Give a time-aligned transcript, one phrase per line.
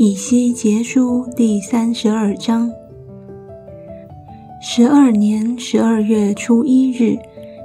[0.00, 2.70] 以西结书第三十二章。
[4.62, 7.18] 十二年十二月初一日，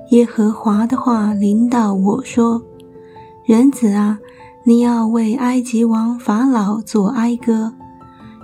[0.10, 2.60] 耶和华的话临到我说
[3.46, 4.18] ：“人子啊，
[4.66, 7.72] 你要为埃及王法老作哀歌，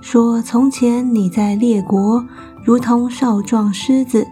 [0.01, 2.23] 说从前你在列国
[2.63, 4.27] 如同少壮狮子，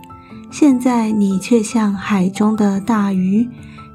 [0.51, 3.49] 现在你却像海中的大鱼，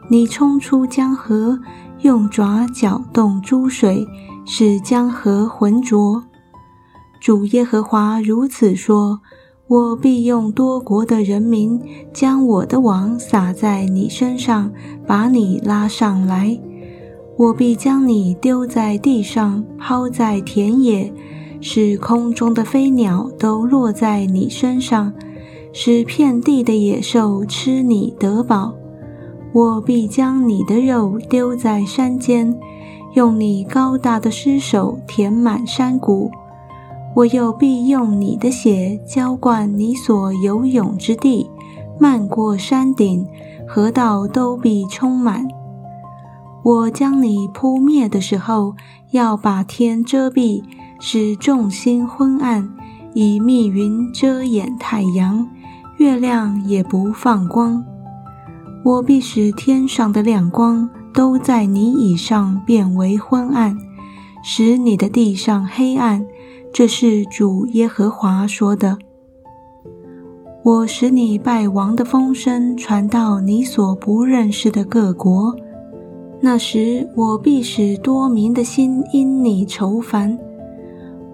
[0.09, 1.57] 你冲出江河，
[2.01, 4.05] 用爪搅动诸水。”
[4.45, 6.23] 使江河浑浊。
[7.21, 9.21] 主耶和华如此说
[9.69, 11.81] ：“我必用多国的人民
[12.13, 14.73] 将我的网撒在你身上，
[15.07, 16.59] 把你拉上来。
[17.39, 21.13] 我必将你丢在地上，抛在田野，
[21.61, 25.13] 使空中的飞鸟都落在你身上，
[25.73, 28.75] 使遍地的野兽吃你得饱。
[29.53, 32.53] 我必将你的肉丢在山间。”
[33.15, 36.31] 用你高大的尸首填满山谷，
[37.15, 41.51] 我又必用你的血浇灌你所游泳之地，
[41.99, 43.27] 漫过山顶，
[43.69, 45.47] 河道都必充满。
[46.65, 48.75] 我将你扑灭的时候，
[49.11, 50.63] 要把天遮蔽，
[50.99, 52.71] 使众星昏暗，
[53.13, 55.47] 以密云遮掩太阳，
[55.99, 57.85] 月亮也不放光。
[58.85, 60.89] 我必使天上的亮光。
[61.15, 63.77] 都在你以上变为昏暗，
[64.43, 66.27] 使你的地上黑暗。
[66.73, 68.97] 这是主耶和华说的。
[70.65, 75.55] 我使你败亡的风声传到你所不认识的各国，
[76.41, 80.39] 那时我必使多民的心因你愁烦。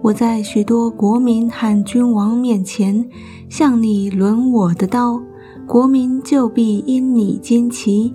[0.01, 3.07] 我在许多国民和君王面前
[3.49, 5.21] 向你抡我的刀，
[5.67, 8.11] 国民就必因你惊奇。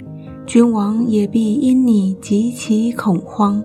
[0.46, 3.62] 君王也必因你极其恐慌，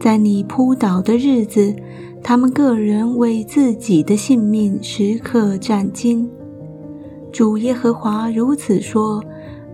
[0.00, 1.74] 在你扑倒的日子，
[2.22, 6.28] 他们个人为自己的性命时刻战惊。
[7.30, 9.22] 主耶和华如此说：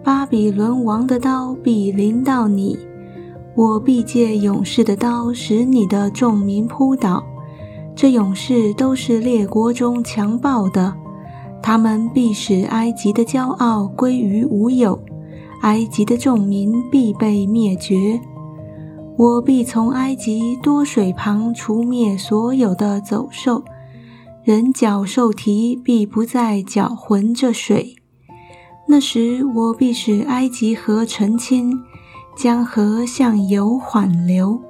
[0.02, 2.76] 巴比伦王的刀必临到你，
[3.54, 7.24] 我必借勇士的刀使你的众民扑倒。
[7.94, 10.92] 这勇士都是列国中强暴的，
[11.62, 14.98] 他们必使埃及的骄傲归于无有。
[15.64, 18.20] 埃及的众民必被灭绝，
[19.16, 23.64] 我必从埃及多水旁除灭所有的走兽，
[24.42, 27.96] 人脚兽蹄必不再搅浑这水。
[28.86, 31.72] 那时，我必使埃及河澄清，
[32.36, 34.60] 江河向游缓流。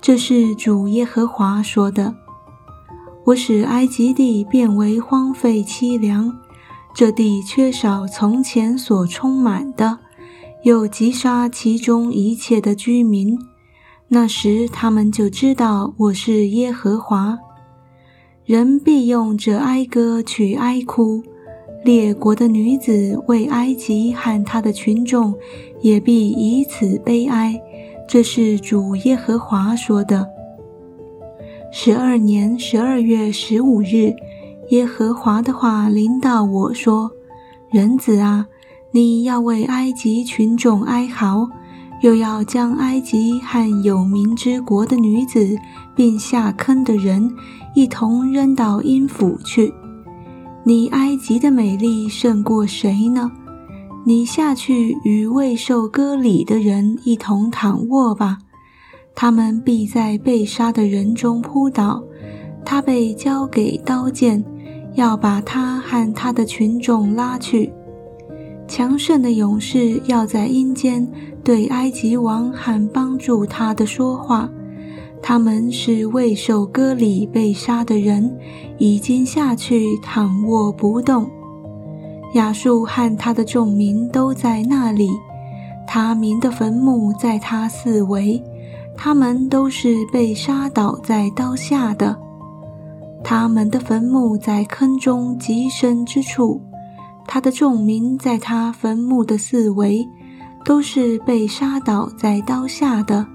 [0.00, 2.14] 这是主耶和华说的。
[3.24, 6.32] 我使埃及地变为荒废凄凉，
[6.94, 9.98] 这地缺少从前所充满的。
[10.66, 13.38] 又击杀其中一切的居民，
[14.08, 17.38] 那时他们就知道我是耶和华。
[18.44, 21.22] 人必用这哀歌去哀哭，
[21.84, 25.32] 列国的女子为埃及和他的群众，
[25.82, 27.62] 也必以此悲哀。
[28.08, 30.28] 这是主耶和华说的。
[31.70, 34.12] 十二年十二月十五日，
[34.70, 37.12] 耶和华的话临到我说
[37.70, 38.48] ：“人子啊。”
[38.96, 41.46] 你要为埃及群众哀嚎，
[42.00, 45.54] 又要将埃及和有名之国的女子，
[45.94, 47.30] 并下坑的人
[47.74, 49.70] 一同扔到阴府去。
[50.64, 53.30] 你埃及的美丽胜过谁呢？
[54.06, 58.38] 你下去与未受割礼的人一同躺卧吧，
[59.14, 62.02] 他们必在被杀的人中扑倒。
[62.64, 64.42] 他被交给刀剑，
[64.94, 67.70] 要把他和他的群众拉去。
[68.68, 71.06] 强盛的勇士要在阴间
[71.44, 74.48] 对埃及王喊帮助他的说话。
[75.22, 78.32] 他们是未受割礼被杀的人，
[78.78, 81.28] 已经下去躺卧不动。
[82.34, 85.08] 亚述和他的众民都在那里，
[85.86, 88.42] 他民的坟墓在他四围，
[88.96, 92.16] 他们都是被杀倒在刀下的。
[93.24, 96.60] 他们的坟墓在坑中极深之处。
[97.26, 100.08] 他的众民在他坟墓的四围，
[100.64, 103.26] 都是被杀倒在刀下的。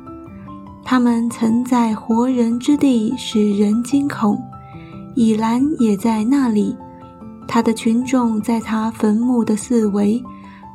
[0.83, 4.39] 他们曾在活人之地使人惊恐，
[5.15, 6.75] 以兰也在那里。
[7.47, 10.23] 他的群众在他坟墓的四围，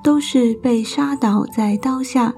[0.02, 2.32] 都是被杀倒在刀下，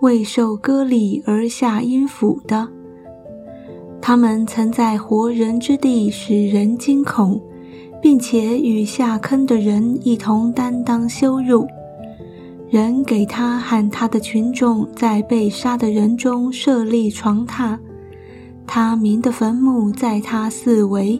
[0.00, 2.68] 未受割礼而下阴府的。
[4.00, 7.40] 他们曾在活人之地使人惊恐。
[8.04, 11.66] 并且与下坑的人一同担当羞辱。
[12.68, 17.78] 人给他和他的群众在被杀的人中设立床榻，
[18.66, 21.18] 他民的坟墓在他四围，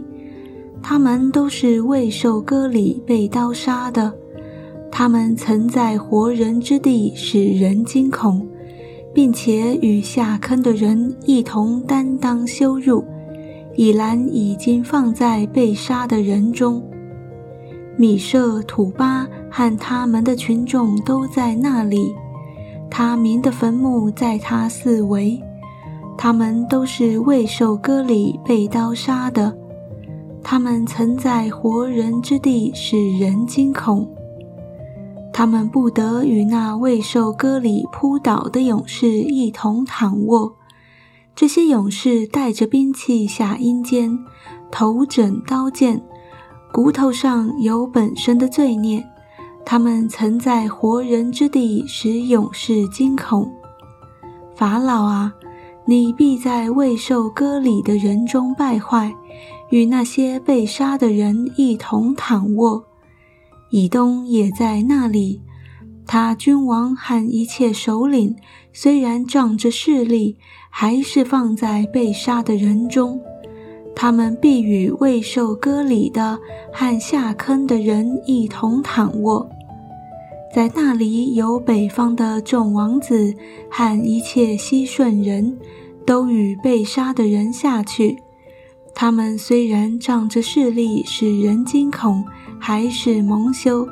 [0.83, 4.13] 他们都是未受割礼被刀杀的。
[4.91, 8.47] 他们曾在活人之地使人惊恐，
[9.15, 13.03] 并且与下坑的人一同担当羞辱。
[13.77, 16.83] 以兰已经放在被杀的人中。
[17.97, 22.15] 米舍、土巴和他们的群众都在那里。
[22.91, 25.41] 他民的坟墓在他四围。
[26.17, 29.53] 他们都是未受割礼被刀杀的，
[30.45, 34.09] 他们曾在活人之地使人惊恐。
[35.33, 40.55] 他们不得与那未受割礼扑倒的勇士一同躺卧。
[41.37, 44.19] 这些勇士带着兵器下阴间，
[44.71, 46.01] 头枕刀剑，
[46.73, 49.05] 骨头上有本身的罪孽。
[49.67, 53.51] 他们曾在活人之地使勇士惊恐。
[54.55, 55.35] 法老啊！
[55.87, 59.13] 你必在未受割礼的人中败坏，
[59.71, 62.85] 与那些被杀的人一同躺卧。
[63.71, 65.43] 以东也在那里，
[66.07, 68.37] 他君王和一切首领
[68.73, 70.37] 虽然仗着势力，
[70.71, 73.21] 还是放在被杀的人中。
[73.97, 76.39] 他们必与未受割礼的
[76.73, 79.49] 和下坑的人一同躺卧。
[80.55, 83.35] 在那里有北方的众王子
[83.71, 85.59] 和一切西顺人，
[86.05, 88.17] 都与被杀的人下去。
[88.95, 92.25] 他们虽然仗着势力使人惊恐，
[92.61, 93.89] 还是蒙羞。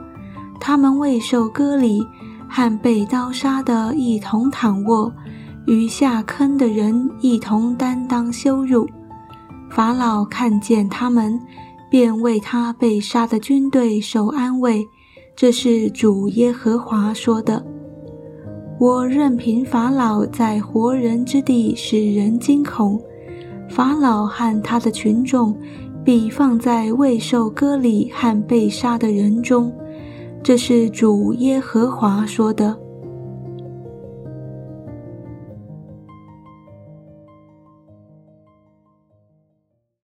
[0.65, 2.07] 他们未受割礼，
[2.49, 5.13] 和被刀杀的一同躺卧，
[5.67, 8.89] 与下坑的人一同担当羞辱。
[9.69, 11.37] 法老看见他们，
[11.91, 14.87] 便为他被杀的军队受安慰。
[15.35, 17.67] 这是主耶和华说的
[18.79, 23.01] ：“我任凭法老在活人之地使人惊恐，
[23.69, 25.59] 法老和他的群众
[26.05, 29.73] 必放在未受割礼和被杀的人中。”
[30.43, 32.82] 这是主耶和华说的。